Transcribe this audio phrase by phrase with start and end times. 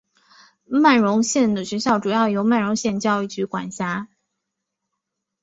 [0.65, 4.07] 曼绒县的学校主要由曼绒县教育局管辖。